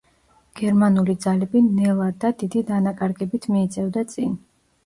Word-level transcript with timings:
გერმანული 0.59 1.15
ძალები 1.25 1.61
ნელა 1.67 2.07
და 2.25 2.31
დიდი 2.39 2.65
დანაკარგებით 2.71 3.47
მიიწევდა 3.53 4.09
წინ. 4.17 4.35